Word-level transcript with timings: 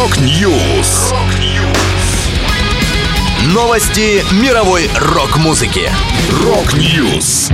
Rock 0.00 0.50
News. 0.50 1.12
Новости 3.52 4.24
мировой 4.42 4.88
рок-музыки. 4.98 5.90
Rock 6.42 6.90
News. 6.90 7.50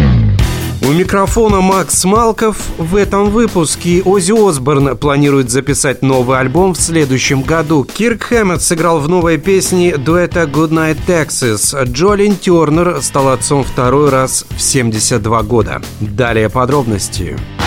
У 0.82 0.92
микрофона 0.92 1.60
Макс 1.60 2.04
Малков. 2.04 2.58
В 2.78 2.94
этом 2.94 3.30
выпуске 3.30 4.00
Оззи 4.04 4.48
Осборн 4.48 4.96
планирует 4.96 5.50
записать 5.50 6.02
новый 6.02 6.38
альбом 6.38 6.74
в 6.74 6.80
следующем 6.80 7.42
году. 7.42 7.82
Кирк 7.82 8.22
Хэммет 8.22 8.62
сыграл 8.62 9.00
в 9.00 9.08
новой 9.08 9.38
песне 9.38 9.96
дуэта 9.96 10.44
Goodnight 10.44 10.98
Texas. 11.04 11.76
Джо 11.90 12.13
Линн 12.13 12.36
Тернер 12.36 13.02
стал 13.02 13.30
отцом 13.30 13.64
второй 13.64 14.10
раз 14.10 14.46
в 14.50 14.60
72 14.60 15.42
года. 15.42 15.82
Далее 15.98 16.48
подробности. 16.48 17.30
Подробности. 17.30 17.65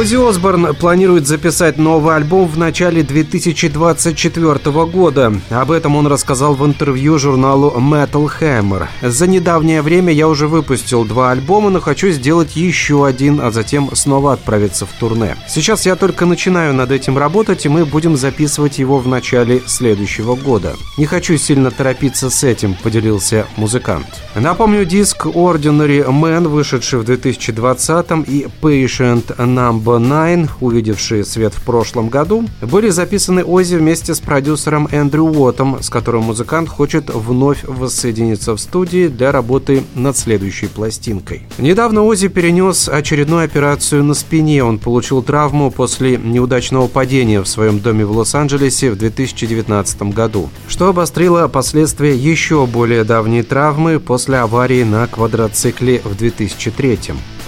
Оззи 0.00 0.16
Осборн 0.16 0.74
планирует 0.74 1.26
записать 1.26 1.76
новый 1.76 2.16
альбом 2.16 2.48
в 2.48 2.56
начале 2.56 3.02
2024 3.02 4.86
года. 4.86 5.34
Об 5.50 5.70
этом 5.70 5.94
он 5.94 6.06
рассказал 6.06 6.54
в 6.54 6.64
интервью 6.64 7.18
журналу 7.18 7.74
Metal 7.76 8.30
Hammer. 8.40 8.86
За 9.02 9.26
недавнее 9.26 9.82
время 9.82 10.10
я 10.10 10.26
уже 10.26 10.48
выпустил 10.48 11.04
два 11.04 11.32
альбома, 11.32 11.68
но 11.68 11.80
хочу 11.80 12.08
сделать 12.12 12.56
еще 12.56 13.04
один, 13.04 13.42
а 13.42 13.50
затем 13.50 13.94
снова 13.94 14.32
отправиться 14.32 14.86
в 14.86 14.92
турне. 14.98 15.36
Сейчас 15.46 15.84
я 15.84 15.96
только 15.96 16.24
начинаю 16.24 16.72
над 16.72 16.92
этим 16.92 17.18
работать, 17.18 17.66
и 17.66 17.68
мы 17.68 17.84
будем 17.84 18.16
записывать 18.16 18.78
его 18.78 18.96
в 18.96 19.06
начале 19.06 19.60
следующего 19.66 20.34
года. 20.34 20.76
Не 20.96 21.04
хочу 21.04 21.36
сильно 21.36 21.70
торопиться 21.70 22.30
с 22.30 22.42
этим, 22.42 22.74
поделился 22.82 23.44
музыкант. 23.58 24.06
Напомню, 24.34 24.86
диск 24.86 25.26
Ordinary 25.26 26.06
Man, 26.06 26.48
вышедший 26.48 27.00
в 27.00 27.04
2020 27.04 28.10
и 28.26 28.46
Patient 28.62 29.36
Number 29.36 29.89
Nine, 29.98 30.48
увидевшие 30.60 31.24
свет 31.24 31.54
в 31.54 31.62
прошлом 31.62 32.08
году, 32.08 32.44
были 32.60 32.90
записаны 32.90 33.44
Ози 33.44 33.76
вместе 33.76 34.14
с 34.14 34.20
продюсером 34.20 34.88
Эндрю 34.90 35.24
Уоттом, 35.24 35.82
с 35.82 35.90
которым 35.90 36.24
музыкант 36.24 36.68
хочет 36.68 37.10
вновь 37.10 37.64
воссоединиться 37.64 38.54
в 38.54 38.60
студии 38.60 39.08
для 39.08 39.32
работы 39.32 39.82
над 39.94 40.16
следующей 40.16 40.68
пластинкой. 40.68 41.42
Недавно 41.58 42.02
Ози 42.04 42.28
перенес 42.28 42.88
очередную 42.88 43.44
операцию 43.44 44.04
на 44.04 44.14
спине. 44.14 44.62
Он 44.64 44.78
получил 44.78 45.22
травму 45.22 45.70
после 45.70 46.16
неудачного 46.16 46.88
падения 46.88 47.40
в 47.40 47.48
своем 47.48 47.80
доме 47.80 48.04
в 48.04 48.16
Лос-Анджелесе 48.16 48.90
в 48.90 48.96
2019 48.96 50.02
году, 50.14 50.50
что 50.68 50.88
обострило 50.88 51.48
последствия 51.48 52.16
еще 52.16 52.66
более 52.66 53.04
давней 53.04 53.42
травмы 53.42 53.98
после 53.98 54.38
аварии 54.38 54.82
на 54.82 55.06
квадроцикле 55.06 56.00
в 56.04 56.16
2003. 56.16 56.98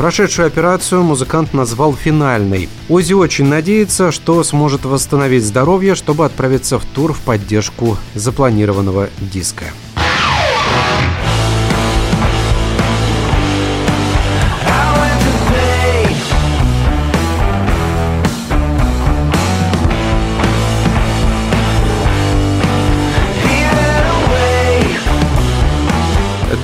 Прошедшую 0.03 0.49
операцию 0.49 1.05
музыкант 1.05 1.55
назвал 1.55 1.95
финальной. 1.95 2.69
Ози 2.89 3.13
очень 3.13 3.45
надеется, 3.45 4.11
что 4.11 4.43
сможет 4.43 4.85
восстановить 4.85 5.45
здоровье, 5.45 5.95
чтобы 5.95 6.25
отправиться 6.25 6.81
в 6.81 6.85
тур 6.85 7.13
в 7.13 7.21
поддержку 7.21 7.97
запланированного 8.17 9.11
диска. 9.21 9.67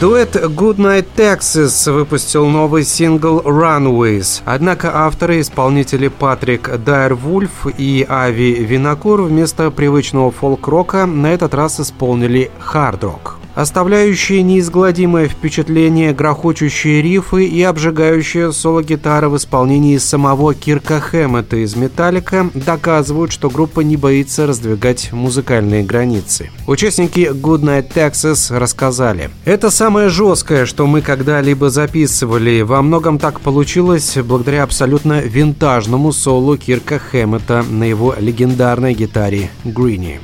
Дуэт 0.00 0.36
Goodnight 0.36 1.06
Texas 1.16 1.90
выпустил 1.90 2.46
новый 2.46 2.84
сингл 2.84 3.40
Runways. 3.40 4.42
Однако 4.44 4.92
авторы, 4.94 5.40
исполнители 5.40 6.06
Патрик 6.06 6.70
Дайр 6.84 7.14
Вульф 7.14 7.66
и 7.76 8.06
Ави 8.08 8.54
Винокур 8.62 9.22
вместо 9.22 9.72
привычного 9.72 10.30
фолк-рока 10.30 11.04
на 11.04 11.32
этот 11.32 11.52
раз 11.52 11.80
исполнили 11.80 12.52
хард-рок 12.60 13.38
оставляющие 13.54 14.42
неизгладимое 14.42 15.28
впечатление 15.28 16.12
грохочущие 16.12 17.02
рифы 17.02 17.46
и 17.46 17.62
обжигающая 17.62 18.50
соло-гитара 18.50 19.28
в 19.28 19.36
исполнении 19.36 19.96
самого 19.98 20.54
Кирка 20.54 21.00
Хэммета 21.00 21.56
из 21.56 21.76
«Металлика» 21.76 22.50
доказывают, 22.54 23.32
что 23.32 23.50
группа 23.50 23.80
не 23.80 23.96
боится 23.96 24.46
раздвигать 24.46 25.12
музыкальные 25.12 25.82
границы. 25.82 26.50
Участники 26.66 27.30
Goodnight 27.32 27.92
Texas 27.92 28.56
рассказали. 28.56 29.30
«Это 29.44 29.70
самое 29.70 30.08
жесткое, 30.08 30.66
что 30.66 30.86
мы 30.86 31.00
когда-либо 31.00 31.70
записывали. 31.70 32.62
Во 32.62 32.82
многом 32.82 33.18
так 33.18 33.40
получилось 33.40 34.16
благодаря 34.22 34.62
абсолютно 34.62 35.20
винтажному 35.20 36.12
солу 36.12 36.56
Кирка 36.56 36.98
Хэммета 36.98 37.64
на 37.68 37.84
его 37.84 38.14
легендарной 38.18 38.94
гитаре 38.94 39.50
Грини». 39.64 40.20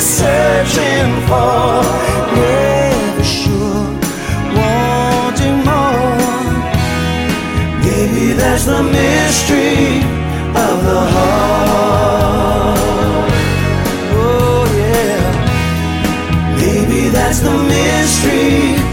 Searching 0.00 1.10
for, 1.26 1.82
never 2.36 3.24
sure, 3.24 3.86
wanting 4.56 5.58
more. 5.64 6.18
Maybe 7.82 8.32
that's 8.32 8.64
the 8.64 8.82
mystery 8.82 10.02
of 10.64 10.76
the 10.88 11.00
heart. 11.14 12.78
Oh, 14.16 14.64
yeah. 14.80 15.22
Maybe 16.58 17.08
that's 17.08 17.40
the 17.40 17.56
mystery 17.56 18.83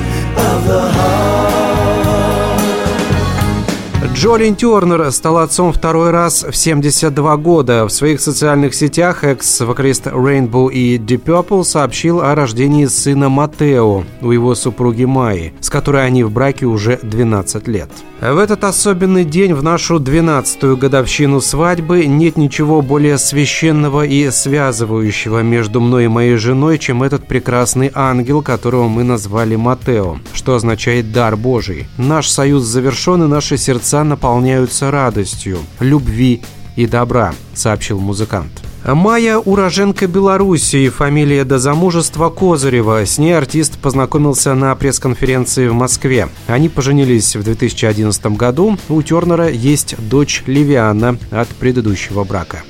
Джолин 4.21 4.55
Тернер 4.55 5.11
стал 5.11 5.39
отцом 5.39 5.73
второй 5.73 6.11
раз 6.11 6.43
в 6.43 6.55
72 6.55 7.37
года. 7.37 7.87
В 7.87 7.89
своих 7.89 8.21
социальных 8.21 8.75
сетях 8.75 9.23
экс-вокалист 9.23 10.05
Rainbow 10.05 10.71
и 10.71 10.99
Deep 10.99 11.23
Purple 11.23 11.63
сообщил 11.63 12.21
о 12.21 12.35
рождении 12.35 12.85
сына 12.85 13.29
Матео 13.29 14.03
у 14.21 14.29
его 14.29 14.53
супруги 14.53 15.05
Майи, 15.05 15.55
с 15.59 15.71
которой 15.71 16.05
они 16.05 16.23
в 16.23 16.29
браке 16.29 16.67
уже 16.67 16.99
12 17.01 17.67
лет. 17.67 17.89
В 18.21 18.37
этот 18.37 18.63
особенный 18.63 19.25
день, 19.25 19.55
в 19.55 19.63
нашу 19.63 19.97
12-ю 19.97 20.77
годовщину 20.77 21.41
свадьбы, 21.41 22.05
нет 22.05 22.37
ничего 22.37 22.83
более 22.83 23.17
священного 23.17 24.05
и 24.05 24.29
связывающего 24.29 25.39
между 25.39 25.81
мной 25.81 26.05
и 26.05 26.07
моей 26.07 26.35
женой, 26.35 26.77
чем 26.77 27.01
этот 27.01 27.25
прекрасный 27.25 27.89
ангел, 27.95 28.43
которого 28.43 28.87
мы 28.87 29.03
назвали 29.03 29.55
Матео, 29.55 30.19
что 30.33 30.53
означает 30.53 31.11
«дар 31.11 31.35
Божий». 31.35 31.87
Наш 31.97 32.29
союз 32.29 32.61
завершен, 32.65 33.23
и 33.23 33.27
наши 33.27 33.57
сердца 33.57 34.03
наполняются 34.11 34.91
радостью, 34.91 35.59
любви 35.79 36.41
и 36.75 36.85
добра, 36.85 37.33
сообщил 37.53 37.99
музыкант. 37.99 38.51
Майя– 38.83 39.37
уроженка 39.45 40.07
Белоруссии, 40.07 40.89
фамилия 40.89 41.45
до 41.45 41.59
замужества 41.59 42.29
Козырева. 42.29 43.05
С 43.05 43.17
ней 43.19 43.37
артист 43.37 43.77
познакомился 43.77 44.53
на 44.53 44.75
пресс-конференции 44.75 45.67
в 45.67 45.73
Москве. 45.73 46.29
Они 46.47 46.67
поженились 46.67 47.35
в 47.35 47.43
2011 47.43 48.25
году. 48.37 48.77
У 48.89 49.01
Тернера 49.01 49.49
есть 49.49 49.95
дочь 50.09 50.43
Ливиана 50.47 51.17
от 51.29 51.47
предыдущего 51.49 52.23
брака. 52.23 52.63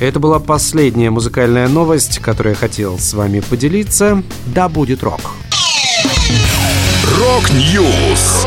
Это 0.00 0.18
была 0.18 0.40
последняя 0.40 1.10
музыкальная 1.10 1.68
новость, 1.68 2.18
которую 2.18 2.54
я 2.54 2.58
хотел 2.58 2.98
с 2.98 3.14
вами 3.14 3.40
поделиться. 3.40 4.22
Да 4.46 4.68
будет 4.68 5.02
рок! 5.02 5.20
Rock 7.18 7.75
News! 7.75 8.46